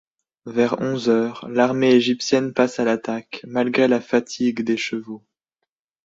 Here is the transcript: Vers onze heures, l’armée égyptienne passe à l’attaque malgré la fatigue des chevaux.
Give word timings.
Vers 0.47 0.79
onze 0.81 1.09
heures, 1.11 1.47
l’armée 1.47 1.91
égyptienne 1.93 2.53
passe 2.55 2.79
à 2.79 2.83
l’attaque 2.85 3.41
malgré 3.45 3.87
la 3.87 4.01
fatigue 4.01 4.63
des 4.63 4.75
chevaux. 4.75 5.21